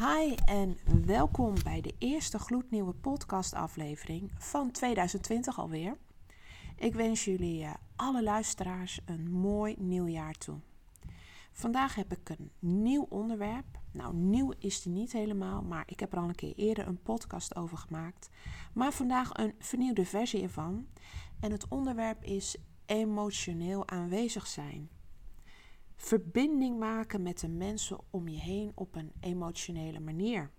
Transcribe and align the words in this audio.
Hi 0.00 0.34
en 0.44 0.78
welkom 1.06 1.54
bij 1.64 1.80
de 1.80 1.94
eerste 1.98 2.38
gloednieuwe 2.38 2.92
podcastaflevering 2.92 4.30
van 4.38 4.70
2020 4.70 5.58
alweer. 5.58 5.96
Ik 6.76 6.94
wens 6.94 7.24
jullie 7.24 7.64
eh, 7.64 7.74
alle 7.96 8.22
luisteraars 8.22 9.00
een 9.04 9.30
mooi 9.30 9.74
nieuw 9.78 10.06
jaar 10.06 10.32
toe. 10.32 10.56
Vandaag 11.52 11.94
heb 11.94 12.12
ik 12.12 12.28
een 12.28 12.50
nieuw 12.58 13.06
onderwerp. 13.08 13.78
Nou, 13.92 14.14
nieuw 14.14 14.52
is 14.58 14.82
die 14.82 14.92
niet 14.92 15.12
helemaal, 15.12 15.62
maar 15.62 15.84
ik 15.86 16.00
heb 16.00 16.12
er 16.12 16.18
al 16.18 16.28
een 16.28 16.34
keer 16.34 16.54
eerder 16.56 16.86
een 16.86 17.02
podcast 17.02 17.56
over 17.56 17.76
gemaakt. 17.76 18.30
Maar 18.72 18.92
vandaag 18.92 19.30
een 19.32 19.54
vernieuwde 19.58 20.04
versie 20.04 20.42
ervan. 20.42 20.86
En 21.40 21.52
het 21.52 21.68
onderwerp 21.68 22.24
is 22.24 22.56
emotioneel 22.86 23.88
aanwezig 23.88 24.46
zijn 24.46 24.90
verbinding 26.02 26.78
maken 26.78 27.22
met 27.22 27.40
de 27.40 27.48
mensen 27.48 27.98
om 28.10 28.28
je 28.28 28.38
heen 28.38 28.72
op 28.74 28.94
een 28.94 29.12
emotionele 29.20 30.00
manier. 30.00 30.50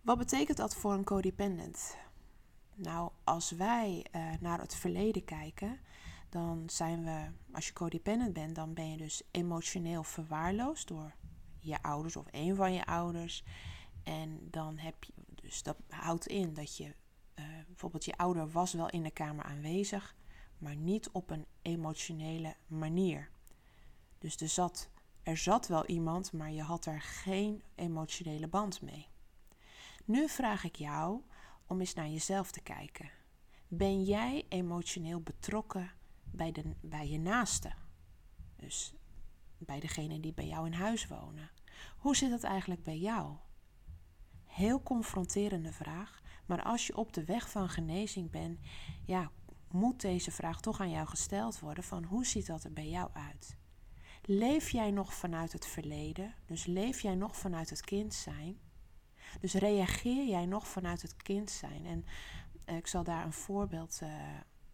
Wat 0.00 0.18
betekent 0.18 0.56
dat 0.56 0.76
voor 0.76 0.92
een 0.92 1.04
codependent? 1.04 1.96
Nou, 2.74 3.10
als 3.24 3.50
wij 3.50 4.06
uh, 4.12 4.32
naar 4.40 4.60
het 4.60 4.74
verleden 4.74 5.24
kijken, 5.24 5.80
dan 6.28 6.62
zijn 6.66 7.04
we, 7.04 7.26
als 7.52 7.66
je 7.66 7.72
codependent 7.72 8.32
bent, 8.32 8.54
dan 8.54 8.74
ben 8.74 8.90
je 8.90 8.96
dus 8.96 9.22
emotioneel 9.30 10.02
verwaarloosd 10.02 10.88
door 10.88 11.14
je 11.58 11.82
ouders 11.82 12.16
of 12.16 12.26
een 12.30 12.56
van 12.56 12.72
je 12.72 12.86
ouders. 12.86 13.44
En 14.02 14.48
dan 14.50 14.78
heb 14.78 15.04
je, 15.04 15.12
dus 15.34 15.62
dat 15.62 15.76
houdt 15.88 16.26
in 16.26 16.54
dat 16.54 16.76
je, 16.76 16.84
uh, 16.84 17.44
bijvoorbeeld 17.66 18.04
je 18.04 18.16
ouder 18.16 18.50
was 18.50 18.72
wel 18.72 18.90
in 18.90 19.02
de 19.02 19.10
kamer 19.10 19.44
aanwezig, 19.44 20.16
maar 20.58 20.76
niet 20.76 21.10
op 21.10 21.30
een 21.30 21.46
emotionele 21.62 22.56
manier. 22.66 23.30
Dus 24.18 24.36
er 24.36 24.48
zat, 24.48 24.88
er 25.22 25.36
zat 25.36 25.66
wel 25.66 25.86
iemand, 25.86 26.32
maar 26.32 26.52
je 26.52 26.62
had 26.62 26.86
er 26.86 27.00
geen 27.00 27.62
emotionele 27.74 28.48
band 28.48 28.82
mee. 28.82 29.08
Nu 30.04 30.28
vraag 30.28 30.64
ik 30.64 30.76
jou 30.76 31.22
om 31.66 31.80
eens 31.80 31.94
naar 31.94 32.08
jezelf 32.08 32.50
te 32.50 32.60
kijken. 32.60 33.10
Ben 33.68 34.04
jij 34.04 34.44
emotioneel 34.48 35.20
betrokken 35.20 35.90
bij, 36.24 36.52
de, 36.52 36.62
bij 36.80 37.08
je 37.08 37.18
naaste? 37.18 37.72
Dus 38.56 38.94
bij 39.58 39.80
degene 39.80 40.20
die 40.20 40.32
bij 40.32 40.46
jou 40.46 40.66
in 40.66 40.72
huis 40.72 41.06
wonen. 41.06 41.50
Hoe 41.98 42.16
zit 42.16 42.30
dat 42.30 42.42
eigenlijk 42.42 42.82
bij 42.82 42.98
jou? 42.98 43.36
Heel 44.44 44.82
confronterende 44.82 45.72
vraag, 45.72 46.22
maar 46.46 46.62
als 46.62 46.86
je 46.86 46.96
op 46.96 47.12
de 47.12 47.24
weg 47.24 47.50
van 47.50 47.68
genezing 47.68 48.30
bent, 48.30 48.60
ja, 49.04 49.30
moet 49.70 50.00
deze 50.00 50.30
vraag 50.30 50.60
toch 50.60 50.80
aan 50.80 50.90
jou 50.90 51.06
gesteld 51.06 51.58
worden 51.58 51.84
van 51.84 52.04
hoe 52.04 52.26
ziet 52.26 52.46
dat 52.46 52.64
er 52.64 52.72
bij 52.72 52.88
jou 52.88 53.10
uit? 53.12 53.56
Leef 54.22 54.70
jij 54.70 54.90
nog 54.90 55.14
vanuit 55.14 55.52
het 55.52 55.66
verleden? 55.66 56.34
Dus 56.46 56.66
leef 56.66 57.00
jij 57.00 57.14
nog 57.14 57.36
vanuit 57.36 57.70
het 57.70 57.80
kind 57.80 58.14
zijn? 58.14 58.58
Dus 59.40 59.54
reageer 59.54 60.28
jij 60.28 60.46
nog 60.46 60.68
vanuit 60.68 61.02
het 61.02 61.16
kind 61.16 61.50
zijn? 61.50 61.86
En 61.86 62.04
eh, 62.64 62.76
ik 62.76 62.86
zal 62.86 63.04
daar 63.04 63.24
een 63.24 63.32
voorbeeld 63.32 64.00
uh, 64.02 64.10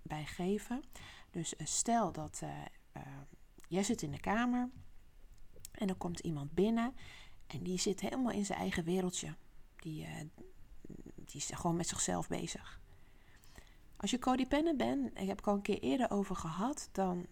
bij 0.02 0.24
geven. 0.24 0.82
Dus 1.30 1.54
uh, 1.54 1.66
stel 1.66 2.12
dat 2.12 2.42
jij 3.68 3.82
zit 3.82 4.02
in 4.02 4.10
de 4.10 4.20
kamer 4.20 4.70
en 5.72 5.88
er 5.88 5.94
komt 5.94 6.20
iemand 6.20 6.52
binnen 6.52 6.94
en 7.46 7.62
die 7.62 7.78
zit 7.78 8.00
helemaal 8.00 8.32
in 8.32 8.44
zijn 8.44 8.58
eigen 8.58 8.84
wereldje. 8.84 9.34
Die, 9.76 10.06
die 11.14 11.36
is 11.36 11.50
gewoon 11.52 11.76
met 11.76 11.88
zichzelf 11.88 12.28
bezig. 12.28 12.82
Als 14.04 14.12
je 14.12 14.18
codependent 14.18 14.76
bent, 14.76 15.18
ik 15.18 15.26
heb 15.26 15.38
ik 15.38 15.46
al 15.46 15.54
een 15.54 15.62
keer 15.62 15.78
eerder 15.78 16.10
over 16.10 16.36
gehad, 16.36 16.88
dan 16.92 17.26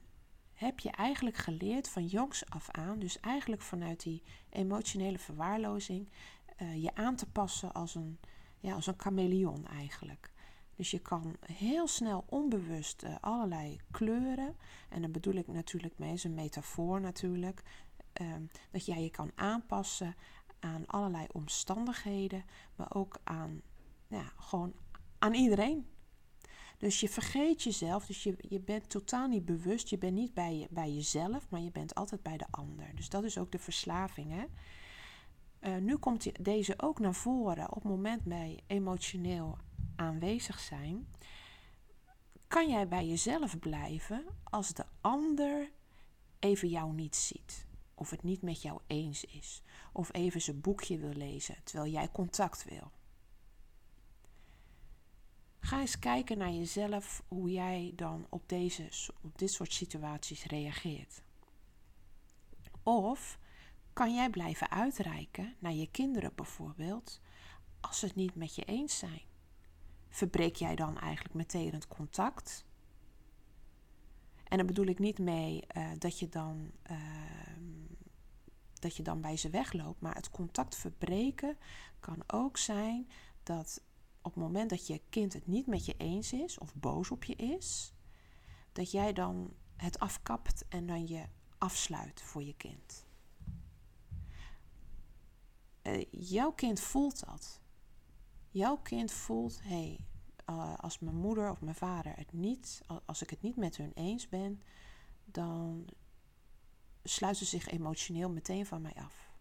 heb 0.52 0.78
je 0.78 0.90
eigenlijk 0.90 1.36
geleerd 1.36 1.88
van 1.88 2.06
jongs 2.06 2.50
af 2.50 2.70
aan, 2.70 2.98
dus 2.98 3.20
eigenlijk 3.20 3.62
vanuit 3.62 4.02
die 4.02 4.22
emotionele 4.50 5.18
verwaarlozing, 5.18 6.08
uh, 6.62 6.82
je 6.82 6.94
aan 6.94 7.16
te 7.16 7.26
passen 7.26 7.72
als 7.72 7.94
een, 7.94 8.18
ja, 8.60 8.74
als 8.74 8.86
een 8.86 8.94
chameleon 8.96 9.66
eigenlijk. 9.66 10.32
Dus 10.76 10.90
je 10.90 10.98
kan 10.98 11.36
heel 11.40 11.86
snel 11.86 12.24
onbewust 12.28 13.02
uh, 13.02 13.14
allerlei 13.20 13.80
kleuren, 13.90 14.56
en 14.88 15.02
dan 15.02 15.12
bedoel 15.12 15.34
ik 15.34 15.46
natuurlijk 15.46 15.98
mee, 15.98 16.12
is 16.12 16.24
een 16.24 16.34
metafoor 16.34 17.00
natuurlijk, 17.00 17.62
uh, 18.20 18.34
dat 18.70 18.86
jij 18.86 19.02
je 19.02 19.10
kan 19.10 19.30
aanpassen 19.34 20.14
aan 20.60 20.86
allerlei 20.86 21.26
omstandigheden, 21.32 22.44
maar 22.76 22.94
ook 22.94 23.18
aan, 23.24 23.62
ja, 24.06 24.32
gewoon 24.36 24.72
aan 25.18 25.34
iedereen. 25.34 25.91
Dus 26.82 27.00
je 27.00 27.08
vergeet 27.08 27.62
jezelf, 27.62 28.06
dus 28.06 28.22
je, 28.22 28.36
je 28.48 28.60
bent 28.60 28.90
totaal 28.90 29.28
niet 29.28 29.44
bewust. 29.44 29.88
Je 29.88 29.98
bent 29.98 30.14
niet 30.14 30.34
bij, 30.34 30.56
je, 30.56 30.66
bij 30.70 30.92
jezelf, 30.92 31.50
maar 31.50 31.60
je 31.60 31.70
bent 31.70 31.94
altijd 31.94 32.22
bij 32.22 32.36
de 32.36 32.46
ander. 32.50 32.94
Dus 32.94 33.08
dat 33.08 33.24
is 33.24 33.38
ook 33.38 33.52
de 33.52 33.58
verslaving. 33.58 34.30
Hè? 34.30 34.44
Uh, 35.60 35.82
nu 35.82 35.96
komt 35.96 36.44
deze 36.44 36.74
ook 36.76 36.98
naar 36.98 37.14
voren 37.14 37.68
op 37.68 37.74
het 37.74 37.84
moment 37.84 38.24
bij 38.24 38.60
emotioneel 38.66 39.58
aanwezig 39.96 40.60
zijn. 40.60 41.08
Kan 42.48 42.68
jij 42.68 42.88
bij 42.88 43.06
jezelf 43.06 43.58
blijven 43.58 44.24
als 44.44 44.72
de 44.72 44.84
ander 45.00 45.70
even 46.38 46.68
jou 46.68 46.94
niet 46.94 47.16
ziet? 47.16 47.66
Of 47.94 48.10
het 48.10 48.22
niet 48.22 48.42
met 48.42 48.62
jou 48.62 48.80
eens 48.86 49.24
is? 49.24 49.62
Of 49.92 50.12
even 50.12 50.40
zijn 50.40 50.60
boekje 50.60 50.98
wil 50.98 51.12
lezen 51.12 51.56
terwijl 51.64 51.92
jij 51.92 52.10
contact 52.10 52.64
wil? 52.64 52.90
Ga 55.64 55.80
eens 55.80 55.98
kijken 55.98 56.38
naar 56.38 56.52
jezelf 56.52 57.22
hoe 57.28 57.50
jij 57.50 57.92
dan 57.96 58.26
op, 58.28 58.48
deze, 58.48 58.88
op 59.20 59.38
dit 59.38 59.50
soort 59.50 59.72
situaties 59.72 60.44
reageert. 60.44 61.22
Of 62.82 63.38
kan 63.92 64.14
jij 64.14 64.30
blijven 64.30 64.70
uitreiken 64.70 65.54
naar 65.58 65.72
je 65.72 65.90
kinderen 65.90 66.34
bijvoorbeeld 66.34 67.20
als 67.80 67.98
ze 67.98 68.06
het 68.06 68.14
niet 68.14 68.34
met 68.34 68.54
je 68.54 68.64
eens 68.64 68.98
zijn? 68.98 69.22
Verbreek 70.08 70.56
jij 70.56 70.74
dan 70.74 70.98
eigenlijk 70.98 71.34
meteen 71.34 71.72
het 71.72 71.88
contact? 71.88 72.64
En 74.44 74.56
dan 74.56 74.66
bedoel 74.66 74.86
ik 74.86 74.98
niet 74.98 75.18
mee 75.18 75.64
uh, 75.76 75.90
dat, 75.98 76.18
je 76.18 76.28
dan, 76.28 76.70
uh, 76.90 76.96
dat 78.80 78.96
je 78.96 79.02
dan 79.02 79.20
bij 79.20 79.36
ze 79.36 79.50
wegloopt, 79.50 80.00
maar 80.00 80.14
het 80.14 80.30
contact 80.30 80.76
verbreken 80.76 81.56
kan 82.00 82.22
ook 82.26 82.56
zijn 82.56 83.08
dat 83.42 83.82
op 84.22 84.34
het 84.34 84.42
moment 84.42 84.70
dat 84.70 84.86
je 84.86 85.00
kind 85.08 85.32
het 85.32 85.46
niet 85.46 85.66
met 85.66 85.84
je 85.84 85.94
eens 85.96 86.32
is 86.32 86.58
of 86.58 86.74
boos 86.74 87.10
op 87.10 87.24
je 87.24 87.34
is, 87.34 87.94
dat 88.72 88.90
jij 88.90 89.12
dan 89.12 89.54
het 89.76 89.98
afkapt 89.98 90.64
en 90.68 90.86
dan 90.86 91.06
je 91.06 91.24
afsluit 91.58 92.22
voor 92.22 92.42
je 92.42 92.56
kind. 92.56 93.06
Uh, 95.82 96.04
jouw 96.10 96.52
kind 96.52 96.80
voelt 96.80 97.26
dat. 97.26 97.60
Jouw 98.50 98.76
kind 98.76 99.12
voelt, 99.12 99.62
hé, 99.62 99.68
hey, 99.68 100.06
uh, 100.50 100.74
als 100.76 100.98
mijn 100.98 101.16
moeder 101.16 101.50
of 101.50 101.60
mijn 101.60 101.74
vader 101.76 102.16
het 102.16 102.32
niet, 102.32 102.82
als 103.04 103.22
ik 103.22 103.30
het 103.30 103.42
niet 103.42 103.56
met 103.56 103.76
hun 103.76 103.92
eens 103.94 104.28
ben, 104.28 104.62
dan 105.24 105.88
sluiten 107.02 107.46
ze 107.46 107.58
zich 107.58 107.68
emotioneel 107.68 108.30
meteen 108.30 108.66
van 108.66 108.82
mij 108.82 108.94
af. 108.94 109.31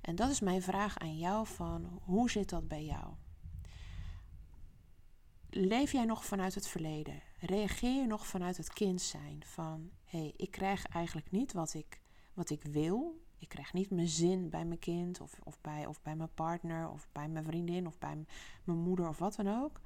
En 0.00 0.16
dat 0.16 0.30
is 0.30 0.40
mijn 0.40 0.62
vraag 0.62 0.98
aan 0.98 1.18
jou 1.18 1.46
van 1.46 2.00
hoe 2.04 2.30
zit 2.30 2.48
dat 2.48 2.68
bij 2.68 2.84
jou? 2.84 3.14
Leef 5.50 5.92
jij 5.92 6.04
nog 6.04 6.24
vanuit 6.24 6.54
het 6.54 6.68
verleden? 6.68 7.22
Reageer 7.38 8.00
je 8.00 8.06
nog 8.06 8.26
vanuit 8.26 8.56
het 8.56 8.72
kind 8.72 9.00
zijn 9.00 9.42
van 9.44 9.90
hé, 10.04 10.18
hey, 10.18 10.34
ik 10.36 10.50
krijg 10.50 10.86
eigenlijk 10.86 11.30
niet 11.30 11.52
wat 11.52 11.74
ik, 11.74 12.00
wat 12.34 12.50
ik 12.50 12.62
wil. 12.62 13.20
Ik 13.38 13.48
krijg 13.48 13.72
niet 13.72 13.90
mijn 13.90 14.08
zin 14.08 14.50
bij 14.50 14.64
mijn 14.64 14.78
kind 14.78 15.20
of, 15.20 15.38
of, 15.44 15.60
bij, 15.60 15.86
of 15.86 16.02
bij 16.02 16.16
mijn 16.16 16.34
partner 16.34 16.90
of 16.90 17.08
bij 17.12 17.28
mijn 17.28 17.44
vriendin 17.44 17.86
of 17.86 17.98
bij 17.98 18.24
mijn 18.64 18.78
moeder 18.78 19.08
of 19.08 19.18
wat 19.18 19.34
dan 19.34 19.48
ook. 19.62 19.80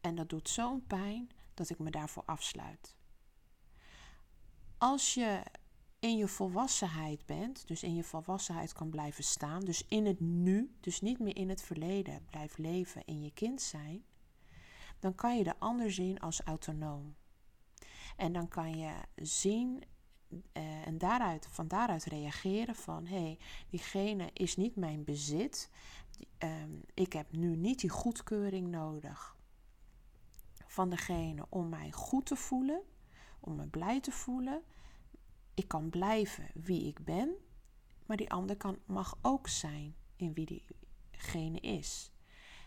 En 0.00 0.14
dat 0.14 0.28
doet 0.28 0.48
zo'n 0.48 0.86
pijn 0.86 1.30
dat 1.54 1.70
ik 1.70 1.78
me 1.78 1.90
daarvoor 1.90 2.22
afsluit. 2.26 2.96
Als 4.78 5.14
je 5.14 5.42
in 5.98 6.16
je 6.16 6.28
volwassenheid 6.28 7.26
bent, 7.26 7.66
dus 7.66 7.82
in 7.82 7.94
je 7.94 8.04
volwassenheid 8.04 8.72
kan 8.72 8.90
blijven 8.90 9.24
staan, 9.24 9.60
dus 9.60 9.84
in 9.88 10.06
het 10.06 10.20
nu, 10.20 10.74
dus 10.80 11.00
niet 11.00 11.18
meer 11.18 11.36
in 11.36 11.48
het 11.48 11.62
verleden 11.62 12.24
blijft 12.24 12.58
leven 12.58 13.04
in 13.04 13.22
je 13.22 13.32
kind 13.32 13.62
zijn, 13.62 14.04
dan 14.98 15.14
kan 15.14 15.36
je 15.36 15.44
de 15.44 15.58
ander 15.58 15.92
zien 15.92 16.20
als 16.20 16.40
autonoom. 16.40 17.14
En 18.16 18.32
dan 18.32 18.48
kan 18.48 18.78
je 18.78 18.92
zien 19.14 19.82
uh, 20.28 20.86
en 20.86 20.98
daaruit, 20.98 21.46
van 21.50 21.68
daaruit 21.68 22.04
reageren 22.04 22.74
van 22.74 23.06
hé, 23.06 23.22
hey, 23.22 23.38
diegene 23.70 24.30
is 24.32 24.56
niet 24.56 24.76
mijn 24.76 25.04
bezit. 25.04 25.70
Um, 26.38 26.82
ik 26.94 27.12
heb 27.12 27.32
nu 27.32 27.56
niet 27.56 27.80
die 27.80 27.90
goedkeuring 27.90 28.68
nodig 28.68 29.36
van 30.66 30.90
degene 30.90 31.46
om 31.48 31.68
mij 31.68 31.92
goed 31.92 32.26
te 32.26 32.36
voelen, 32.36 32.82
om 33.40 33.56
me 33.56 33.66
blij 33.66 34.00
te 34.00 34.10
voelen. 34.10 34.62
Ik 35.58 35.68
kan 35.68 35.90
blijven 35.90 36.46
wie 36.54 36.86
ik 36.86 37.04
ben, 37.04 37.34
maar 38.06 38.16
die 38.16 38.30
ander 38.30 38.56
kan, 38.56 38.78
mag 38.86 39.18
ook 39.22 39.48
zijn 39.48 39.94
in 40.16 40.32
wie 40.32 40.62
diegene 41.10 41.60
is. 41.60 42.12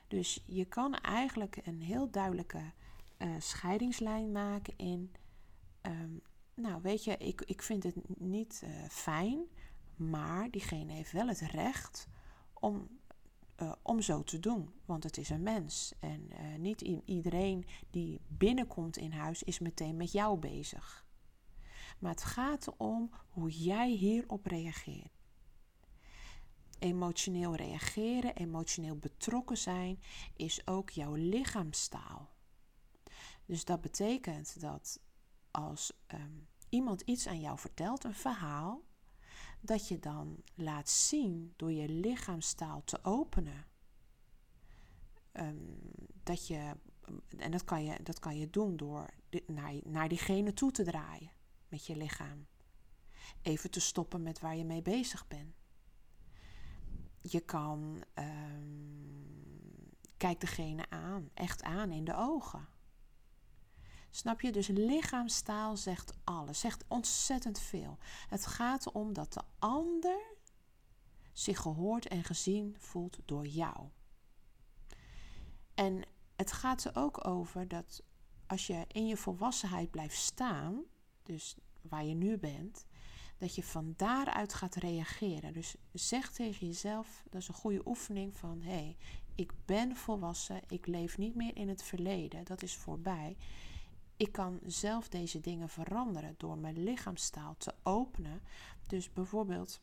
Dus 0.08 0.44
je 0.46 0.66
kan 0.66 0.96
eigenlijk 0.96 1.60
een 1.64 1.82
heel 1.82 2.10
duidelijke 2.10 2.62
uh, 3.18 3.36
scheidingslijn 3.40 4.32
maken 4.32 4.74
in, 4.78 5.12
um, 5.82 6.22
nou 6.54 6.82
weet 6.82 7.04
je, 7.04 7.18
ik, 7.18 7.42
ik 7.42 7.62
vind 7.62 7.84
het 7.84 8.20
niet 8.20 8.62
uh, 8.64 8.86
fijn, 8.90 9.46
Maar 9.96 10.50
diegene 10.50 10.94
heeft 10.94 11.12
wel 11.12 11.28
het 11.28 11.40
recht 11.40 12.08
om, 12.54 13.00
uh, 13.62 13.72
om 13.82 14.02
zo 14.02 14.24
te 14.24 14.40
doen, 14.40 14.74
want 14.86 15.04
het 15.04 15.18
is 15.18 15.30
een 15.30 15.44
mens. 15.44 15.94
En 16.00 16.30
niet 16.58 16.82
iedereen 17.06 17.66
die 17.90 18.22
binnenkomt 18.28 18.98
in 18.98 19.12
huis 19.12 19.44
is 19.44 19.60
meteen 19.60 19.98
met 19.98 20.12
jou 20.12 20.40
bezig. 20.40 21.06
Maar 22.02 22.12
het 22.12 22.24
gaat 22.24 22.68
erom 22.68 23.12
hoe 23.30 23.50
jij 23.50 23.90
hierop 23.90 24.46
reageert. 24.46 25.20
Emotioneel 26.80 27.56
reageren, 27.56 28.36
emotioneel 28.36 28.96
betrokken 28.96 29.58
zijn, 29.58 30.02
is 30.36 30.68
ook 30.68 30.90
jouw 30.90 31.14
lichaamstaal. 31.14 32.30
Dus 33.46 33.66
dat 33.66 33.82
betekent 33.82 34.62
dat 34.62 35.00
als 35.52 35.94
um, 36.08 36.48
iemand 36.70 37.02
iets 37.02 37.28
aan 37.28 37.40
jou 37.40 37.60
vertelt, 37.60 38.04
een 38.04 38.14
verhaal, 38.14 38.82
dat 39.60 39.88
je 39.88 40.00
dan 40.00 40.44
laat 40.56 40.90
zien 40.90 41.54
door 41.56 41.72
je 41.72 41.90
lichaamstaal 41.90 42.84
te 42.84 43.04
openen. 43.04 43.66
Um, 45.34 45.80
dat 46.24 46.48
je, 46.48 46.76
en 47.38 47.52
dat 47.52 47.64
kan 47.64 47.84
je, 47.84 48.04
dat 48.04 48.20
kan 48.20 48.38
je 48.38 48.50
doen 48.50 48.78
door 48.78 49.10
naar, 49.46 49.74
naar 49.84 50.10
diegene 50.10 50.54
toe 50.54 50.72
te 50.72 50.84
draaien 50.84 51.40
met 51.72 51.86
je 51.86 51.96
lichaam. 51.96 52.48
Even 53.42 53.72
te 53.72 53.80
stoppen 53.80 54.22
met 54.22 54.40
waar 54.40 54.56
je 54.56 54.66
mee 54.66 54.82
bezig 54.82 55.28
bent. 55.28 55.56
Je 57.22 57.40
kan, 57.40 58.04
um, 58.16 59.90
kijk 60.18 60.40
degene 60.40 60.90
aan, 60.90 61.30
echt 61.34 61.64
aan 61.64 61.92
in 61.92 62.04
de 62.04 62.16
ogen. 62.16 62.68
Snap 64.10 64.42
je? 64.42 64.52
Dus 64.52 64.68
lichaamstaal 64.68 65.78
zegt 65.78 66.14
alles, 66.24 66.60
zegt 66.60 66.84
ontzettend 66.88 67.60
veel. 67.60 67.98
Het 68.28 68.46
gaat 68.46 68.86
erom 68.86 69.14
dat 69.14 69.34
de 69.34 69.42
ander 69.60 70.36
zich 71.34 71.60
gehoord 71.60 72.08
en 72.08 72.24
gezien 72.24 72.76
voelt 72.80 73.20
door 73.26 73.48
jou. 73.48 73.90
En 75.74 76.04
het 76.36 76.52
gaat 76.52 76.84
er 76.84 76.96
ook 76.96 77.28
over 77.28 77.68
dat 77.68 78.04
als 78.48 78.68
je 78.68 78.86
in 78.88 79.08
je 79.08 79.18
volwassenheid 79.18 79.92
blijft 79.92 80.18
staan, 80.18 80.84
dus 81.24 81.56
waar 81.82 82.06
je 82.06 82.14
nu 82.14 82.38
bent, 82.38 82.86
dat 83.38 83.56
je 83.56 83.64
van 83.64 83.94
daaruit 83.98 84.54
gaat 84.54 84.76
reageren. 84.76 85.54
Dus 85.54 85.76
zeg 85.94 86.32
tegen 86.32 86.68
jezelf, 86.68 87.24
dat 87.30 87.42
is 87.42 87.48
een 87.48 87.54
goede 87.54 87.88
oefening 87.88 88.38
van 88.38 88.62
hé, 88.62 88.72
hey, 88.72 88.98
ik 89.36 89.52
ben 89.66 89.96
volwassen, 89.96 90.62
ik 90.68 90.88
leef 90.88 91.18
niet 91.18 91.36
meer 91.36 91.56
in 91.56 91.70
het 91.70 91.84
verleden, 91.84 92.46
dat 92.46 92.62
is 92.62 92.76
voorbij. 92.76 93.38
Ik 94.18 94.32
kan 94.32 94.60
zelf 94.66 95.10
deze 95.10 95.40
dingen 95.40 95.70
veranderen 95.70 96.36
door 96.38 96.58
mijn 96.58 96.84
lichaamstaal 96.84 97.56
te 97.58 97.74
openen. 97.84 98.42
Dus 98.88 99.14
bijvoorbeeld 99.14 99.82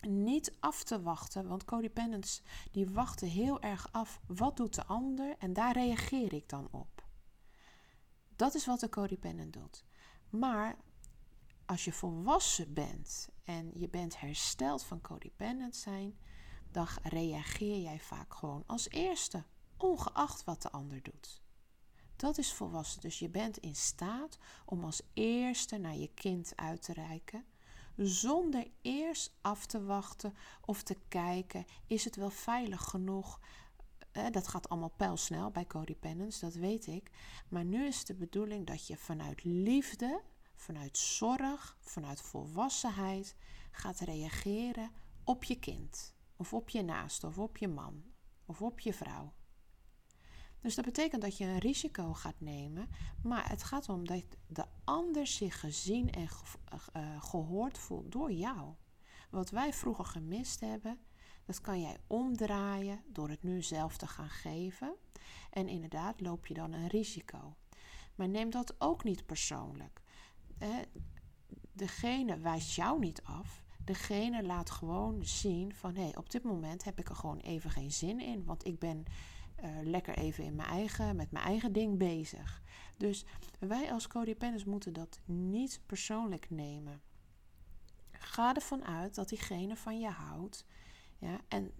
niet 0.00 0.56
af 0.60 0.84
te 0.84 1.02
wachten, 1.02 1.48
want 1.48 1.64
codependents 1.64 2.42
die 2.70 2.90
wachten 2.90 3.28
heel 3.28 3.60
erg 3.60 3.92
af 3.92 4.20
wat 4.26 4.56
doet 4.56 4.74
de 4.74 4.84
ander 4.84 5.36
en 5.38 5.52
daar 5.52 5.72
reageer 5.72 6.32
ik 6.32 6.48
dan 6.48 6.68
op. 6.70 7.06
Dat 8.36 8.54
is 8.54 8.66
wat 8.66 8.80
de 8.80 8.88
codependent 8.88 9.52
doet. 9.52 9.84
Maar 10.30 10.76
als 11.66 11.84
je 11.84 11.92
volwassen 11.92 12.74
bent 12.74 13.28
en 13.44 13.70
je 13.74 13.88
bent 13.88 14.20
hersteld 14.20 14.84
van 14.84 15.00
codependent 15.00 15.76
zijn, 15.76 16.18
dan 16.70 16.86
reageer 17.02 17.80
jij 17.80 18.00
vaak 18.00 18.34
gewoon 18.34 18.64
als 18.66 18.88
eerste, 18.88 19.44
ongeacht 19.76 20.44
wat 20.44 20.62
de 20.62 20.70
ander 20.70 21.02
doet. 21.02 21.42
Dat 22.16 22.38
is 22.38 22.52
volwassen. 22.52 23.00
Dus 23.00 23.18
je 23.18 23.28
bent 23.28 23.56
in 23.56 23.74
staat 23.74 24.38
om 24.64 24.84
als 24.84 25.02
eerste 25.14 25.76
naar 25.76 25.96
je 25.96 26.10
kind 26.14 26.52
uit 26.56 26.82
te 26.82 26.92
reiken. 26.92 27.44
Zonder 27.96 28.70
eerst 28.82 29.32
af 29.40 29.66
te 29.66 29.84
wachten 29.84 30.34
of 30.60 30.82
te 30.82 30.96
kijken: 31.08 31.64
is 31.86 32.04
het 32.04 32.16
wel 32.16 32.30
veilig 32.30 32.82
genoeg? 32.82 33.40
Dat 34.30 34.48
gaat 34.48 34.68
allemaal 34.68 34.92
pijlsnel 34.96 35.50
bij 35.50 35.66
codependence, 35.66 36.40
dat 36.40 36.54
weet 36.54 36.86
ik. 36.86 37.10
Maar 37.48 37.64
nu 37.64 37.86
is 37.86 38.04
de 38.04 38.14
bedoeling 38.14 38.66
dat 38.66 38.86
je 38.86 38.96
vanuit 38.96 39.44
liefde, 39.44 40.22
vanuit 40.54 40.98
zorg, 40.98 41.76
vanuit 41.80 42.20
volwassenheid 42.20 43.36
gaat 43.70 43.98
reageren 43.98 44.90
op 45.24 45.44
je 45.44 45.58
kind. 45.58 46.14
Of 46.36 46.52
op 46.52 46.68
je 46.68 46.82
naaste, 46.82 47.26
of 47.26 47.38
op 47.38 47.56
je 47.56 47.68
man, 47.68 48.02
of 48.46 48.62
op 48.62 48.80
je 48.80 48.92
vrouw. 48.92 49.32
Dus 50.60 50.74
dat 50.74 50.84
betekent 50.84 51.22
dat 51.22 51.36
je 51.36 51.44
een 51.44 51.58
risico 51.58 52.14
gaat 52.14 52.40
nemen, 52.40 52.88
maar 53.22 53.48
het 53.48 53.62
gaat 53.62 53.88
om 53.88 54.06
dat 54.06 54.24
de 54.46 54.64
ander 54.84 55.26
zich 55.26 55.60
gezien 55.60 56.10
en 56.10 56.28
uh, 56.96 57.22
gehoord 57.22 57.78
voelt 57.78 58.12
door 58.12 58.32
jou. 58.32 58.74
Wat 59.30 59.50
wij 59.50 59.72
vroeger 59.72 60.04
gemist 60.04 60.60
hebben, 60.60 60.98
dat 61.48 61.60
kan 61.60 61.80
jij 61.80 61.96
omdraaien 62.06 63.02
door 63.06 63.28
het 63.28 63.42
nu 63.42 63.62
zelf 63.62 63.96
te 63.96 64.06
gaan 64.06 64.28
geven. 64.28 64.94
En 65.50 65.68
inderdaad 65.68 66.20
loop 66.20 66.46
je 66.46 66.54
dan 66.54 66.72
een 66.72 66.88
risico. 66.88 67.56
Maar 68.14 68.28
neem 68.28 68.50
dat 68.50 68.74
ook 68.78 69.04
niet 69.04 69.26
persoonlijk. 69.26 70.00
Degene 71.72 72.38
wijst 72.38 72.74
jou 72.74 72.98
niet 72.98 73.22
af. 73.22 73.64
Degene 73.84 74.42
laat 74.42 74.70
gewoon 74.70 75.24
zien 75.24 75.74
van 75.74 75.94
hé, 75.94 76.02
hey, 76.02 76.16
op 76.16 76.30
dit 76.30 76.42
moment 76.42 76.84
heb 76.84 76.98
ik 76.98 77.08
er 77.08 77.14
gewoon 77.14 77.38
even 77.38 77.70
geen 77.70 77.92
zin 77.92 78.20
in, 78.20 78.44
want 78.44 78.66
ik 78.66 78.78
ben 78.78 79.04
uh, 79.64 79.70
lekker 79.82 80.18
even 80.18 80.44
in 80.44 80.54
mijn 80.54 80.68
eigen, 80.68 81.16
met 81.16 81.30
mijn 81.30 81.44
eigen 81.44 81.72
ding 81.72 81.98
bezig. 81.98 82.62
Dus 82.96 83.24
wij 83.58 83.92
als 83.92 84.06
codependents 84.06 84.64
moeten 84.64 84.92
dat 84.92 85.20
niet 85.24 85.80
persoonlijk 85.86 86.50
nemen. 86.50 87.02
Ga 88.10 88.54
ervan 88.54 88.84
uit 88.84 89.14
dat 89.14 89.28
diegene 89.28 89.76
van 89.76 90.00
je 90.00 90.08
houdt. 90.08 90.66
Ja, 91.18 91.40
en 91.48 91.72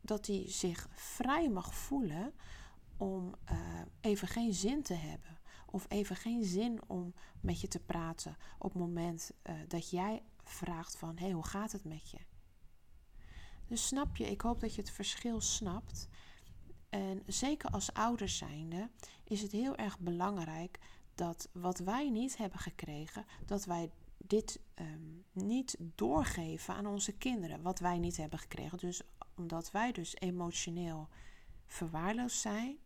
dat 0.00 0.26
hij 0.26 0.44
zich 0.46 0.88
vrij 0.92 1.48
mag 1.48 1.74
voelen 1.74 2.34
om 2.96 3.34
uh, 3.50 3.58
even 4.00 4.28
geen 4.28 4.54
zin 4.54 4.82
te 4.82 4.94
hebben. 4.94 5.38
Of 5.66 5.86
even 5.88 6.16
geen 6.16 6.44
zin 6.44 6.80
om 6.86 7.14
met 7.40 7.60
je 7.60 7.68
te 7.68 7.80
praten 7.80 8.36
op 8.58 8.72
het 8.72 8.82
moment 8.82 9.30
uh, 9.50 9.54
dat 9.68 9.90
jij 9.90 10.22
vraagt 10.44 10.96
van... 10.96 11.16
hé, 11.16 11.24
hey, 11.24 11.32
hoe 11.32 11.46
gaat 11.46 11.72
het 11.72 11.84
met 11.84 12.10
je? 12.10 12.18
Dus 13.66 13.86
snap 13.86 14.16
je, 14.16 14.30
ik 14.30 14.40
hoop 14.40 14.60
dat 14.60 14.74
je 14.74 14.80
het 14.80 14.90
verschil 14.90 15.40
snapt. 15.40 16.08
En 16.88 17.22
zeker 17.26 17.70
als 17.70 17.92
ouders 17.92 18.36
zijnde 18.36 18.90
is 19.24 19.42
het 19.42 19.52
heel 19.52 19.76
erg 19.76 19.98
belangrijk 19.98 20.78
dat 21.14 21.48
wat 21.52 21.78
wij 21.78 22.10
niet 22.10 22.36
hebben 22.36 22.58
gekregen, 22.58 23.26
dat 23.46 23.64
wij 23.64 23.90
dit 24.26 24.60
um, 24.74 25.24
niet 25.32 25.76
doorgeven 25.78 26.74
aan 26.74 26.86
onze 26.86 27.12
kinderen. 27.12 27.62
Wat 27.62 27.78
wij 27.78 27.98
niet 27.98 28.16
hebben 28.16 28.38
gekregen. 28.38 28.78
Dus 28.78 29.02
omdat 29.36 29.70
wij 29.70 29.92
dus 29.92 30.14
emotioneel 30.14 31.08
verwaarloosd 31.66 32.40
zijn, 32.40 32.78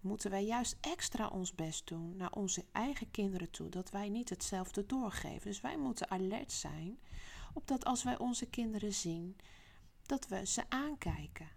moeten 0.00 0.30
wij 0.30 0.44
juist 0.44 0.76
extra 0.80 1.28
ons 1.28 1.54
best 1.54 1.86
doen 1.86 2.16
naar 2.16 2.32
onze 2.32 2.64
eigen 2.72 3.10
kinderen 3.10 3.50
toe. 3.50 3.68
Dat 3.68 3.90
wij 3.90 4.08
niet 4.08 4.28
hetzelfde 4.28 4.86
doorgeven. 4.86 5.50
Dus 5.50 5.60
wij 5.60 5.78
moeten 5.78 6.10
alert 6.10 6.52
zijn 6.52 6.98
op 7.54 7.66
dat 7.66 7.84
als 7.84 8.02
wij 8.02 8.18
onze 8.18 8.46
kinderen 8.46 8.92
zien, 8.92 9.36
dat 10.02 10.28
we 10.28 10.46
ze 10.46 10.64
aankijken 10.68 11.56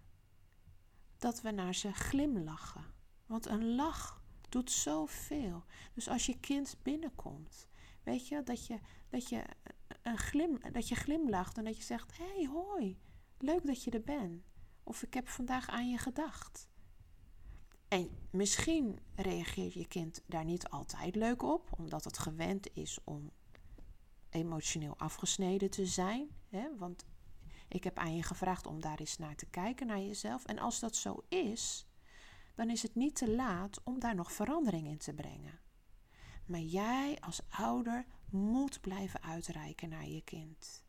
dat 1.22 1.40
we 1.40 1.50
naar 1.50 1.74
ze 1.74 1.92
glimlachen. 1.92 2.84
Want 3.26 3.46
een 3.46 3.74
lach 3.74 4.22
doet 4.48 4.70
zoveel. 4.70 5.64
Dus 5.94 6.08
als 6.08 6.26
je 6.26 6.40
kind 6.40 6.76
binnenkomt, 6.82 7.68
weet 8.02 8.28
je 8.28 8.42
dat 8.42 8.66
je, 8.66 8.78
dat 9.08 9.28
je, 9.28 9.44
een 10.02 10.18
glim, 10.18 10.58
dat 10.72 10.88
je 10.88 10.94
glimlacht 10.94 11.56
en 11.58 11.64
dat 11.64 11.76
je 11.76 11.82
zegt: 11.82 12.16
hey, 12.16 12.48
hoi, 12.52 12.98
leuk 13.38 13.66
dat 13.66 13.84
je 13.84 13.90
er 13.90 14.02
bent. 14.02 14.42
Of 14.82 15.02
ik 15.02 15.14
heb 15.14 15.28
vandaag 15.28 15.68
aan 15.68 15.90
je 15.90 15.98
gedacht. 15.98 16.68
En 17.88 18.10
misschien 18.30 18.98
reageert 19.14 19.72
je 19.72 19.86
kind 19.86 20.22
daar 20.26 20.44
niet 20.44 20.68
altijd 20.68 21.14
leuk 21.14 21.42
op, 21.42 21.70
omdat 21.78 22.04
het 22.04 22.18
gewend 22.18 22.76
is 22.76 22.98
om 23.04 23.30
emotioneel 24.30 24.98
afgesneden 24.98 25.70
te 25.70 25.86
zijn. 25.86 26.28
Hè? 26.48 26.76
Want 26.76 27.04
ik 27.68 27.84
heb 27.84 27.98
aan 27.98 28.16
je 28.16 28.22
gevraagd 28.22 28.66
om 28.66 28.80
daar 28.80 28.98
eens 28.98 29.18
naar 29.18 29.34
te 29.34 29.46
kijken, 29.46 29.86
naar 29.86 30.00
jezelf. 30.00 30.44
En 30.44 30.58
als 30.58 30.80
dat 30.80 30.96
zo 30.96 31.24
is, 31.28 31.86
dan 32.54 32.70
is 32.70 32.82
het 32.82 32.94
niet 32.94 33.14
te 33.14 33.30
laat 33.30 33.80
om 33.84 33.98
daar 33.98 34.14
nog 34.14 34.32
verandering 34.32 34.86
in 34.86 34.98
te 34.98 35.14
brengen. 35.14 35.60
Maar 36.46 36.60
jij 36.60 37.16
als 37.20 37.40
ouder 37.50 38.06
moet 38.30 38.80
blijven 38.80 39.22
uitreiken 39.22 39.88
naar 39.88 40.08
je 40.08 40.22
kind. 40.22 40.84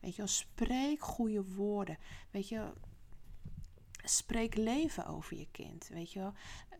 Weet 0.00 0.12
je 0.12 0.18
wel, 0.18 0.26
spreek 0.26 1.02
goede 1.02 1.54
woorden. 1.54 1.98
Weet 2.30 2.48
je, 2.48 2.72
spreek 4.04 4.56
leven 4.56 5.06
over 5.06 5.36
je 5.36 5.48
kind. 5.50 5.88
Weet 5.88 6.12
je 6.12 6.18
wel, 6.18 6.32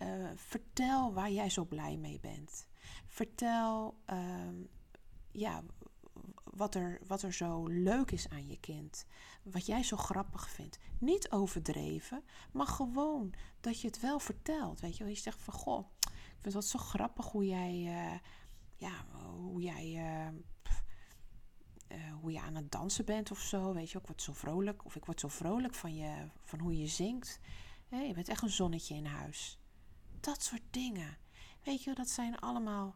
uh, 0.08 0.30
vertel 0.34 1.12
waar 1.12 1.30
jij 1.30 1.50
zo 1.50 1.64
blij 1.64 1.96
mee 1.96 2.20
bent. 2.20 2.66
Vertel, 3.06 3.98
uh, 4.10 4.48
ja, 5.30 5.62
wat 6.44 6.74
er, 6.74 7.00
wat 7.06 7.22
er 7.22 7.32
zo 7.32 7.66
leuk 7.66 8.10
is 8.10 8.28
aan 8.28 8.46
je 8.46 8.60
kind. 8.60 9.06
Wat 9.42 9.66
jij 9.66 9.82
zo 9.82 9.96
grappig 9.96 10.50
vindt. 10.50 10.78
Niet 10.98 11.30
overdreven, 11.30 12.24
maar 12.52 12.66
gewoon 12.66 13.34
dat 13.60 13.80
je 13.80 13.86
het 13.86 14.00
wel 14.00 14.18
vertelt. 14.18 14.80
Weet 14.80 14.96
je, 14.96 15.04
je 15.04 15.14
zegt 15.14 15.40
van 15.40 15.54
goh, 15.54 15.86
het 16.52 16.64
zo 16.64 16.78
grappig 16.78 17.26
hoe 17.26 17.46
jij, 17.46 17.74
uh, 17.74 18.18
ja, 18.76 19.04
hoe 19.36 19.62
jij, 19.62 19.84
uh, 19.84 20.38
uh, 21.98 22.12
hoe 22.20 22.32
je 22.32 22.40
aan 22.40 22.54
het 22.54 22.72
dansen 22.72 23.04
bent 23.04 23.30
of 23.30 23.38
zo. 23.38 23.72
Weet 23.72 23.90
je, 23.90 23.98
ik 23.98 24.06
word 24.06 24.22
zo 24.22 24.32
vrolijk. 24.32 24.84
Of 24.84 24.96
ik 24.96 25.04
word 25.04 25.20
zo 25.20 25.28
vrolijk 25.28 25.74
van, 25.74 25.94
je, 25.94 26.28
van 26.44 26.58
hoe 26.58 26.78
je 26.78 26.86
zingt. 26.86 27.40
je 27.88 28.12
bent 28.14 28.28
echt 28.28 28.42
een 28.42 28.50
zonnetje 28.50 28.94
in 28.94 29.06
huis. 29.06 29.58
Dat 30.20 30.42
soort 30.42 30.62
dingen. 30.70 31.18
Weet 31.62 31.82
je, 31.82 31.94
dat 31.94 32.08
zijn 32.08 32.38
allemaal. 32.38 32.94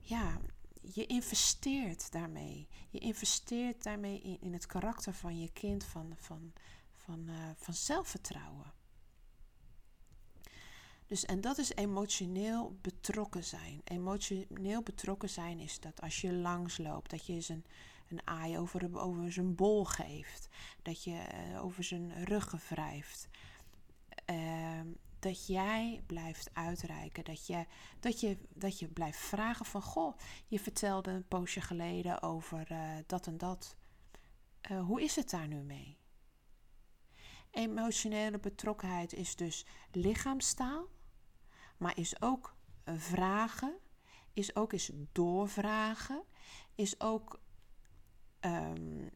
Ja, 0.00 0.38
je 0.80 1.06
investeert 1.06 2.12
daarmee. 2.12 2.68
Je 2.90 2.98
investeert 2.98 3.82
daarmee 3.82 4.20
in, 4.20 4.40
in 4.40 4.52
het 4.52 4.66
karakter 4.66 5.14
van 5.14 5.40
je 5.40 5.52
kind, 5.52 5.84
van, 5.84 6.12
van, 6.16 6.52
van, 6.94 7.28
van 7.56 7.74
zelfvertrouwen. 7.74 8.72
Dus, 11.10 11.24
en 11.24 11.40
dat 11.40 11.58
is 11.58 11.74
emotioneel 11.74 12.78
betrokken 12.80 13.44
zijn. 13.44 13.80
Emotioneel 13.84 14.82
betrokken 14.82 15.28
zijn 15.28 15.58
is 15.58 15.80
dat 15.80 16.00
als 16.00 16.20
je 16.20 16.32
langsloopt, 16.32 17.10
dat 17.10 17.26
je 17.26 17.32
eens 17.32 17.48
een, 17.48 17.64
een 18.08 18.20
aai 18.24 18.58
over, 18.58 18.98
over 19.00 19.32
zijn 19.32 19.54
bol 19.54 19.84
geeft. 19.84 20.48
Dat 20.82 21.04
je 21.04 21.26
uh, 21.50 21.64
over 21.64 21.84
zijn 21.84 22.24
rug 22.24 22.68
wrijft. 22.68 23.28
Uh, 24.30 24.80
dat 25.18 25.46
jij 25.46 26.02
blijft 26.06 26.50
uitreiken. 26.52 27.24
Dat 27.24 27.46
je, 27.46 27.66
dat, 28.00 28.20
je, 28.20 28.38
dat 28.48 28.78
je 28.78 28.88
blijft 28.88 29.18
vragen 29.18 29.66
van... 29.66 29.82
Goh, 29.82 30.16
je 30.46 30.58
vertelde 30.58 31.10
een 31.10 31.28
poosje 31.28 31.60
geleden 31.60 32.22
over 32.22 32.72
uh, 32.72 32.96
dat 33.06 33.26
en 33.26 33.38
dat. 33.38 33.76
Uh, 34.70 34.84
hoe 34.84 35.02
is 35.02 35.16
het 35.16 35.30
daar 35.30 35.48
nu 35.48 35.62
mee? 35.62 35.98
Emotionele 37.50 38.38
betrokkenheid 38.38 39.12
is 39.12 39.36
dus 39.36 39.66
lichaamstaal 39.90 40.88
maar 41.80 41.98
is 41.98 42.22
ook 42.22 42.56
vragen, 42.84 43.78
is 44.32 44.56
ook 44.56 44.72
eens 44.72 44.90
doorvragen, 45.12 46.22
is 46.74 47.00
ook 47.00 47.40
um, 48.40 49.10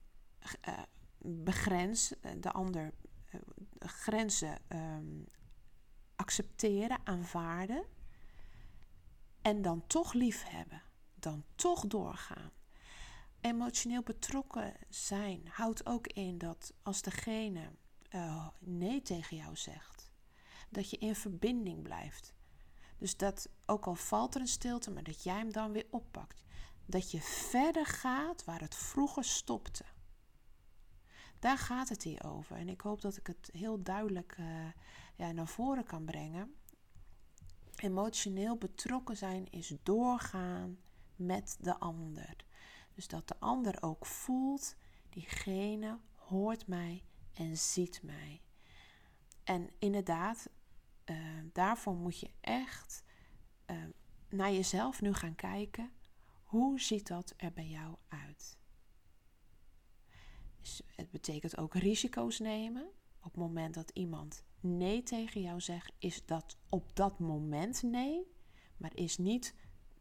begrens, 1.18 2.14
de 2.40 2.52
ander 2.52 2.92
grenzen 3.78 4.58
um, 4.68 5.26
accepteren, 6.16 7.06
aanvaarden 7.06 7.84
en 9.42 9.62
dan 9.62 9.86
toch 9.86 10.12
lief 10.12 10.44
hebben, 10.44 10.82
dan 11.14 11.44
toch 11.54 11.86
doorgaan. 11.86 12.50
Emotioneel 13.40 14.02
betrokken 14.02 14.74
zijn 14.88 15.48
houdt 15.48 15.86
ook 15.86 16.06
in 16.06 16.38
dat 16.38 16.74
als 16.82 17.02
degene 17.02 17.70
nee 18.58 19.02
tegen 19.02 19.36
jou 19.36 19.56
zegt, 19.56 20.10
dat 20.70 20.90
je 20.90 20.98
in 20.98 21.14
verbinding 21.14 21.82
blijft. 21.82 22.34
Dus 22.98 23.16
dat 23.16 23.48
ook 23.66 23.86
al 23.86 23.94
valt 23.94 24.34
er 24.34 24.40
een 24.40 24.46
stilte, 24.46 24.90
maar 24.90 25.02
dat 25.02 25.22
jij 25.22 25.36
hem 25.36 25.52
dan 25.52 25.72
weer 25.72 25.86
oppakt. 25.90 26.44
Dat 26.86 27.10
je 27.10 27.20
verder 27.20 27.86
gaat 27.86 28.44
waar 28.44 28.60
het 28.60 28.74
vroeger 28.74 29.24
stopte. 29.24 29.84
Daar 31.38 31.58
gaat 31.58 31.88
het 31.88 32.02
hier 32.02 32.24
over. 32.24 32.56
En 32.56 32.68
ik 32.68 32.80
hoop 32.80 33.00
dat 33.00 33.16
ik 33.16 33.26
het 33.26 33.50
heel 33.52 33.82
duidelijk 33.82 34.36
uh, 34.40 34.46
ja, 35.14 35.32
naar 35.32 35.48
voren 35.48 35.84
kan 35.84 36.04
brengen. 36.04 36.54
Emotioneel 37.76 38.56
betrokken 38.56 39.16
zijn 39.16 39.50
is 39.50 39.74
doorgaan 39.82 40.78
met 41.16 41.56
de 41.60 41.78
ander. 41.78 42.44
Dus 42.94 43.08
dat 43.08 43.28
de 43.28 43.40
ander 43.40 43.82
ook 43.82 44.06
voelt, 44.06 44.76
diegene 45.08 45.98
hoort 46.14 46.66
mij 46.66 47.04
en 47.32 47.56
ziet 47.56 48.02
mij. 48.02 48.42
En 49.44 49.70
inderdaad, 49.78 50.48
uh, 51.04 51.16
daarvoor 51.52 51.94
moet 51.94 52.20
je 52.20 52.30
echt 52.40 53.04
uh, 53.70 53.76
naar 54.28 54.52
jezelf 54.52 55.00
nu 55.00 55.12
gaan 55.12 55.34
kijken. 55.34 55.90
Hoe 56.44 56.80
ziet 56.80 57.06
dat 57.06 57.34
er 57.36 57.52
bij 57.52 57.68
jou 57.68 57.96
uit? 58.08 58.58
Dus 60.60 60.82
het 60.96 61.10
betekent 61.10 61.56
ook 61.56 61.74
risico's 61.74 62.38
nemen. 62.38 62.88
Op 63.16 63.24
het 63.24 63.36
moment 63.36 63.74
dat 63.74 63.90
iemand 63.90 64.44
nee 64.60 65.02
tegen 65.02 65.40
jou 65.40 65.60
zegt, 65.60 65.92
is 65.98 66.26
dat 66.26 66.56
op 66.68 66.96
dat 66.96 67.18
moment 67.18 67.82
nee, 67.82 68.26
maar 68.76 68.96
is 68.96 69.18
niet 69.18 69.54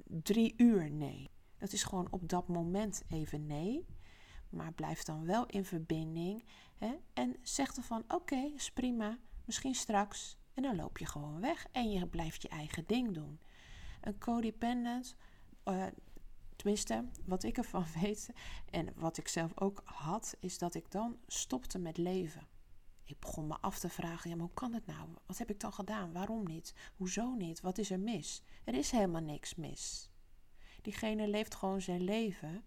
drie 0.05 0.53
uur 0.57 0.91
nee. 0.91 1.31
Dat 1.57 1.73
is 1.73 1.83
gewoon 1.83 2.07
op 2.11 2.29
dat 2.29 2.47
moment 2.47 3.03
even 3.07 3.47
nee. 3.47 3.85
Maar 4.49 4.73
blijf 4.73 5.03
dan 5.03 5.25
wel 5.25 5.45
in 5.45 5.65
verbinding. 5.65 6.45
Hè? 6.77 6.95
En 7.13 7.35
zeg 7.41 7.73
dan 7.73 7.83
van 7.83 8.03
oké, 8.07 8.35
is 8.35 8.71
prima. 8.71 9.19
Misschien 9.45 9.75
straks. 9.75 10.37
En 10.53 10.63
dan 10.63 10.75
loop 10.75 10.97
je 10.97 11.05
gewoon 11.05 11.39
weg 11.39 11.67
en 11.71 11.91
je 11.91 12.07
blijft 12.07 12.41
je 12.41 12.47
eigen 12.47 12.83
ding 12.87 13.13
doen. 13.13 13.39
Een 14.01 14.17
codependent, 14.17 15.15
uh, 15.65 15.85
tenminste, 16.55 17.05
wat 17.25 17.43
ik 17.43 17.57
ervan 17.57 17.85
weet 18.01 18.29
en 18.69 18.93
wat 18.95 19.17
ik 19.17 19.27
zelf 19.27 19.51
ook 19.59 19.81
had, 19.85 20.35
is 20.39 20.57
dat 20.57 20.73
ik 20.73 20.91
dan 20.91 21.17
stopte 21.27 21.79
met 21.79 21.97
leven. 21.97 22.47
Ik 23.03 23.19
begon 23.19 23.47
me 23.47 23.57
af 23.61 23.79
te 23.79 23.89
vragen: 23.89 24.29
ja, 24.29 24.35
maar 24.35 24.45
hoe 24.45 24.53
kan 24.53 24.73
het 24.73 24.85
nou? 24.85 25.09
Wat 25.25 25.37
heb 25.37 25.49
ik 25.49 25.59
dan 25.59 25.73
gedaan? 25.73 26.13
Waarom 26.13 26.43
niet? 26.47 26.73
Hoezo 26.95 27.33
niet? 27.33 27.61
Wat 27.61 27.77
is 27.77 27.91
er 27.91 27.99
mis? 27.99 28.41
Er 28.63 28.73
is 28.73 28.91
helemaal 28.91 29.21
niks 29.21 29.55
mis. 29.55 30.09
Diegene 30.81 31.27
leeft 31.27 31.55
gewoon 31.55 31.81
zijn 31.81 32.01
leven. 32.03 32.65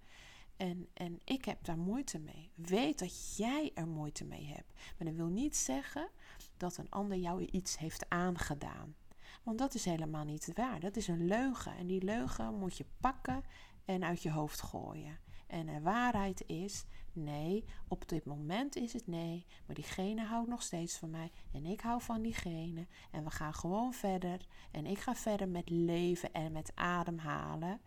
En, 0.56 0.88
en 0.94 1.20
ik 1.24 1.44
heb 1.44 1.64
daar 1.64 1.78
moeite 1.78 2.18
mee. 2.18 2.50
Weet 2.54 2.98
dat 2.98 3.36
jij 3.36 3.70
er 3.74 3.86
moeite 3.86 4.24
mee 4.24 4.46
hebt. 4.46 4.72
Maar 4.74 5.06
dat 5.08 5.16
wil 5.16 5.28
niet 5.28 5.56
zeggen 5.56 6.08
dat 6.56 6.76
een 6.76 6.90
ander 6.90 7.18
jou 7.18 7.44
iets 7.44 7.78
heeft 7.78 8.08
aangedaan. 8.08 8.94
Want 9.42 9.58
dat 9.58 9.74
is 9.74 9.84
helemaal 9.84 10.24
niet 10.24 10.50
waar. 10.54 10.80
Dat 10.80 10.96
is 10.96 11.08
een 11.08 11.26
leugen. 11.26 11.76
En 11.76 11.86
die 11.86 12.04
leugen 12.04 12.58
moet 12.58 12.76
je 12.76 12.86
pakken 13.00 13.44
en 13.84 14.04
uit 14.04 14.22
je 14.22 14.30
hoofd 14.30 14.62
gooien. 14.62 15.18
En 15.46 15.66
de 15.66 15.80
waarheid 15.80 16.42
is: 16.46 16.84
nee, 17.12 17.64
op 17.88 18.08
dit 18.08 18.24
moment 18.24 18.76
is 18.76 18.92
het 18.92 19.06
nee, 19.06 19.46
maar 19.66 19.74
diegene 19.74 20.24
houdt 20.24 20.48
nog 20.48 20.62
steeds 20.62 20.96
van 20.96 21.10
mij 21.10 21.30
en 21.52 21.66
ik 21.66 21.80
hou 21.80 22.02
van 22.02 22.22
diegene. 22.22 22.86
En 23.10 23.24
we 23.24 23.30
gaan 23.30 23.54
gewoon 23.54 23.92
verder. 23.92 24.46
En 24.70 24.86
ik 24.86 24.98
ga 24.98 25.14
verder 25.14 25.48
met 25.48 25.70
leven 25.70 26.32
en 26.32 26.52
met 26.52 26.72
ademhalen. 26.74 27.80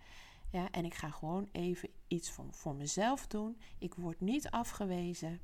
Ja, 0.51 0.71
en 0.71 0.85
ik 0.85 0.93
ga 0.93 1.09
gewoon 1.09 1.49
even 1.51 1.89
iets 2.07 2.31
voor, 2.31 2.45
voor 2.51 2.75
mezelf 2.75 3.27
doen. 3.27 3.61
Ik 3.77 3.93
word 3.93 4.21
niet 4.21 4.49
afgewezen. 4.49 5.41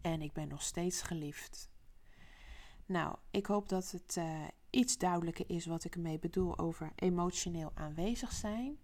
En 0.00 0.22
ik 0.22 0.32
ben 0.32 0.48
nog 0.48 0.62
steeds 0.62 1.02
geliefd. 1.02 1.71
Nou, 2.86 3.16
ik 3.30 3.46
hoop 3.46 3.68
dat 3.68 3.90
het 3.90 4.16
uh, 4.18 4.40
iets 4.70 4.98
duidelijker 4.98 5.44
is 5.48 5.66
wat 5.66 5.84
ik 5.84 5.94
ermee 5.94 6.18
bedoel 6.18 6.58
over 6.58 6.92
emotioneel 6.94 7.70
aanwezig 7.74 8.32
zijn. 8.32 8.78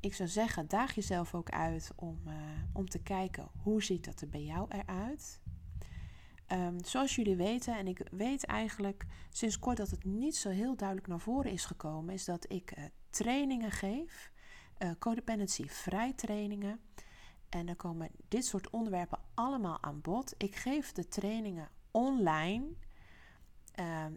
Ik 0.00 0.14
zou 0.14 0.28
zeggen, 0.28 0.68
daag 0.68 0.94
jezelf 0.94 1.34
ook 1.34 1.50
uit 1.50 1.92
om, 1.96 2.20
uh, 2.26 2.34
om 2.72 2.88
te 2.88 3.02
kijken 3.02 3.48
hoe 3.62 3.82
ziet 3.82 4.04
dat 4.04 4.20
er 4.20 4.28
bij 4.28 4.44
jou 4.44 4.66
eruit. 4.68 5.40
Um, 6.52 6.84
zoals 6.84 7.16
jullie 7.16 7.36
weten, 7.36 7.78
en 7.78 7.86
ik 7.86 8.08
weet 8.10 8.44
eigenlijk 8.44 9.06
sinds 9.30 9.58
kort 9.58 9.76
dat 9.76 9.90
het 9.90 10.04
niet 10.04 10.36
zo 10.36 10.48
heel 10.48 10.76
duidelijk 10.76 11.08
naar 11.08 11.20
voren 11.20 11.50
is 11.50 11.64
gekomen, 11.64 12.14
is 12.14 12.24
dat 12.24 12.52
ik 12.52 12.78
uh, 12.78 12.84
trainingen 13.10 13.70
geef, 13.70 14.32
uh, 14.78 14.90
codependency 14.98 15.68
vrij 15.68 16.12
trainingen. 16.12 16.80
En 17.48 17.66
dan 17.66 17.76
komen 17.76 18.10
dit 18.28 18.44
soort 18.44 18.70
onderwerpen 18.70 19.18
allemaal 19.34 19.82
aan 19.82 20.00
bod. 20.00 20.34
Ik 20.36 20.56
geef 20.56 20.92
de 20.92 21.08
trainingen 21.08 21.68
online. 21.90 22.64
Ehm, 23.74 24.12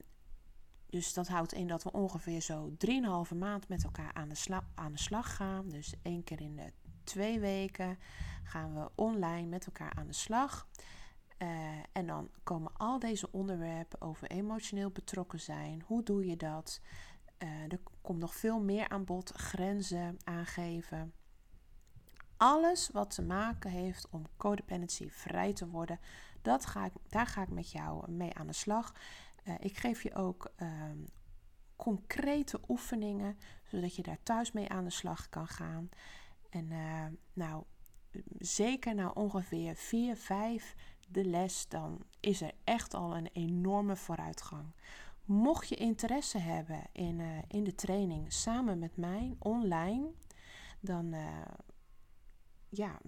dus 0.90 1.14
dat 1.14 1.28
houdt 1.28 1.54
in 1.54 1.68
dat 1.68 1.84
we 1.84 1.92
ongeveer 1.92 2.42
zo 2.42 2.72
3,5 2.78 3.36
maand 3.36 3.68
met 3.68 3.84
elkaar 3.84 4.14
aan 4.14 4.30
de, 4.30 4.62
aan 4.76 4.92
de 4.92 4.98
slag 4.98 5.36
gaan. 5.36 5.70
Dus 5.70 5.94
één 6.02 6.24
keer 6.24 6.42
in 6.42 6.56
de 6.56 6.72
twee 7.04 7.40
weken 7.40 8.00
gaan 8.44 8.74
we 8.74 8.90
online 8.96 9.48
met 9.48 9.66
elkaar 9.66 9.94
aan 9.94 10.08
de 10.08 10.14
slag. 10.14 10.68
Uh, 11.38 11.50
en 11.92 12.06
dan 12.06 12.30
komen 12.44 12.72
al 12.78 13.00
deze 13.00 13.32
onderwerpen 13.32 14.02
over 14.02 14.30
emotioneel 14.30 14.90
betrokken 14.90 15.40
zijn. 15.40 15.84
Hoe 15.86 16.04
doe 16.04 16.26
je 16.26 16.38
dat? 16.38 16.82
Uh, 17.44 17.50
er 17.50 17.80
komt 18.02 18.20
nog 18.20 18.36
veel 18.36 18.60
meer 18.60 18.90
aan 18.90 19.06
bod. 19.06 19.30
Grenzen 19.30 20.18
aangeven. 20.24 21.14
Alles 22.38 22.90
wat 22.90 23.10
te 23.16 23.22
maken 23.22 23.72
heeft 23.72 24.08
om 24.10 24.26
codependency 24.38 25.10
vrij 25.10 25.54
te 25.54 25.68
worden, 25.68 26.00
dat 26.42 26.66
ga 26.66 26.86
ik, 26.86 26.92
daar 27.10 27.28
ga 27.28 27.42
ik 27.42 27.50
met 27.50 27.72
jou 27.72 28.12
mee 28.12 28.34
aan 28.34 28.48
de 28.48 28.54
slag. 28.54 28.94
Uh, 29.46 29.54
ik 29.60 29.78
geef 29.78 30.04
je 30.04 30.16
ook 30.16 30.52
ehm, 30.56 30.98
concrete 31.76 32.60
oefeningen, 32.68 33.38
zodat 33.64 33.96
je 33.96 34.04
daar 34.04 34.24
thuis 34.24 34.52
mee 34.52 34.70
aan 34.70 34.84
de 34.84 34.90
slag 34.90 35.30
kan 35.30 35.48
gaan. 35.48 35.90
En 36.50 36.72
uh, 36.72 37.06
nou, 37.34 37.64
zeker 38.38 38.96
na 38.96 39.10
ongeveer 39.10 39.76
4, 39.76 40.16
5 40.16 40.76
de 41.08 41.26
les, 41.26 41.68
dan 41.68 42.06
is 42.20 42.42
er 42.42 42.52
echt 42.64 42.94
al 42.94 43.16
een 43.16 43.30
enorme 43.34 43.96
vooruitgang. 43.96 44.74
Mocht 45.26 45.70
je 45.70 45.76
interesse 45.76 46.38
hebben 46.38 46.82
in, 46.92 47.20
uh, 47.20 47.38
in 47.48 47.64
de 47.64 47.76
training 47.76 48.34
samen 48.34 48.80
met 48.80 48.98
mij 48.98 49.36
online, 49.40 50.12
dan 50.80 51.16
ja, 52.70 53.00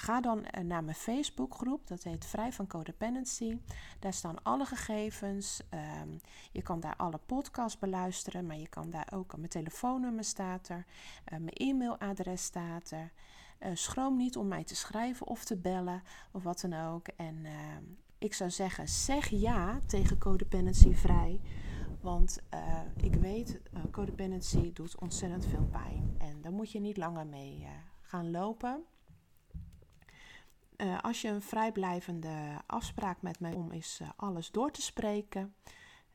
Ga 0.00 0.20
dan 0.20 0.44
eh, 0.44 0.64
naar 0.64 0.84
mijn 0.84 0.96
Facebookgroep, 0.96 1.86
dat 1.86 2.02
heet 2.02 2.24
Vrij 2.24 2.52
van 2.52 2.66
Codependency. 2.66 3.58
Daar 3.98 4.12
staan 4.12 4.42
alle 4.42 4.64
gegevens. 4.64 5.62
Um, 6.02 6.20
je 6.52 6.62
kan 6.62 6.80
daar 6.80 6.96
alle 6.96 7.20
podcasts 7.26 7.78
beluisteren, 7.78 8.46
maar 8.46 8.58
je 8.58 8.68
kan 8.68 8.90
daar 8.90 9.08
ook, 9.14 9.36
mijn 9.36 9.48
telefoonnummer 9.48 10.24
staat 10.24 10.68
er, 10.68 10.84
uh, 11.32 11.38
mijn 11.38 11.48
e-mailadres 11.48 12.42
staat 12.42 12.90
er. 12.90 13.12
schroom 13.76 14.16
niet 14.16 14.36
om 14.36 14.48
mij 14.48 14.64
te 14.64 14.76
schrijven 14.76 15.26
of 15.26 15.44
te 15.44 15.56
bellen 15.56 16.02
of 16.32 16.42
wat 16.42 16.60
dan 16.60 16.74
ook. 16.74 17.08
En 17.08 17.46
ik 18.18 18.34
zou 18.34 18.50
zeggen, 18.50 18.88
zeg 18.88 19.28
ja 19.28 19.80
tegen 19.86 20.18
codependency 20.18 20.94
vrij. 20.94 21.40
Want 22.00 22.42
ik 22.96 23.14
weet, 23.14 23.60
codependency 23.90 24.72
doet 24.72 24.98
ontzettend 25.00 25.46
veel 25.46 25.68
pijn. 25.70 26.14
En 26.18 26.40
daar 26.42 26.52
moet 26.52 26.72
je 26.72 26.80
niet 26.80 26.96
langer 26.96 27.26
mee 27.26 27.66
gaan 28.00 28.30
lopen. 28.30 28.84
Uh, 30.80 30.98
als 30.98 31.20
je 31.20 31.28
een 31.28 31.42
vrijblijvende 31.42 32.62
afspraak 32.66 33.22
met 33.22 33.40
mij 33.40 33.52
om 33.52 33.72
is 33.72 33.98
uh, 34.02 34.08
alles 34.16 34.50
door 34.50 34.70
te 34.70 34.82
spreken, 34.82 35.54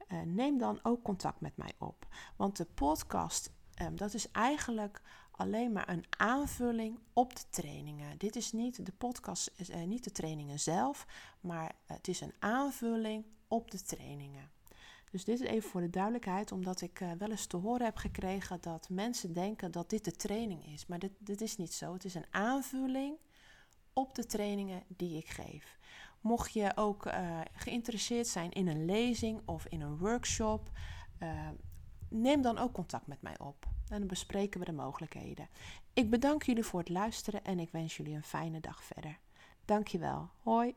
uh, 0.08 0.22
neem 0.22 0.58
dan 0.58 0.80
ook 0.84 1.04
contact 1.04 1.42
met 1.42 1.58
mij 1.58 1.74
op. 1.78 2.08
Want 2.36 2.58
de 2.58 2.66
podcast, 2.66 3.52
um, 3.82 3.96
dat 3.96 4.14
is 4.14 4.32
eigenlijk 4.32 5.02
alleen 5.32 5.72
maar 5.72 5.90
een 5.90 6.06
aanvulling 6.10 7.00
op 7.14 7.36
de 7.36 7.44
trainingen. 7.50 8.18
Dit 8.18 8.36
is 8.36 8.52
niet 8.52 8.86
de 8.86 8.92
podcast, 8.92 9.52
is, 9.56 9.70
niet 9.86 10.04
de 10.04 10.12
trainingen 10.12 10.60
zelf, 10.60 11.08
maar 11.40 11.76
het 11.86 12.08
is 12.08 12.22
een 12.22 12.34
aanvulling 12.40 13.26
op 13.48 13.72
de 13.72 13.82
trainingen. 13.82 14.52
Dus 15.12 15.24
dit 15.24 15.42
is 15.42 15.48
even 15.48 15.70
voor 15.70 15.82
de 15.82 15.90
duidelijkheid, 15.90 16.52
omdat 16.52 16.82
ik 16.82 17.00
wel 17.18 17.30
eens 17.30 17.46
te 17.46 17.58
horen 17.58 17.86
heb 17.86 17.98
gekregen 17.98 18.58
dat 18.62 18.90
mensen 18.90 19.34
denken 19.34 19.72
dat 19.72 19.90
dit 19.90 20.06
de 20.06 20.16
training 20.16 20.66
is. 20.66 20.86
Maar 20.86 21.00
dit, 21.00 21.12
dit 21.18 21.42
is 21.42 21.58
niet 21.58 21.74
zo. 21.74 21.94
Het 21.94 22.06
is 22.06 22.16
een 22.16 22.26
aanvulling 22.30 23.18
op 23.98 24.16
de 24.16 24.26
trainingen 24.26 24.84
die 24.88 25.18
ik 25.18 25.28
geef. 25.28 25.78
Mocht 26.22 26.54
je 26.54 26.72
ook 26.76 27.06
uh, 27.06 27.42
geïnteresseerd 27.54 28.28
zijn 28.28 28.52
in 28.52 28.68
een 28.68 28.86
lezing 28.86 29.42
of 29.46 29.66
in 29.66 29.82
een 29.82 29.98
workshop, 29.98 30.70
uh, 31.20 31.50
neem 32.10 32.42
dan 32.42 32.58
ook 32.58 32.74
contact 32.74 33.08
met 33.08 33.22
mij 33.22 33.40
op. 33.40 33.66
En 33.90 34.00
dan 34.00 34.08
bespreken 34.08 34.60
we 34.60 34.66
de 34.66 34.72
mogelijkheden. 34.72 35.50
Ik 35.94 36.10
bedank 36.10 36.44
jullie 36.44 36.64
voor 36.64 36.80
het 36.80 36.90
luisteren 36.90 37.44
en 37.44 37.60
ik 37.60 37.70
wens 37.72 37.98
jullie 37.98 38.16
een 38.16 38.24
fijne 38.24 38.60
dag 38.60 38.84
verder. 38.84 39.20
Dankjewel. 39.66 40.30
Hoi. 40.40 40.74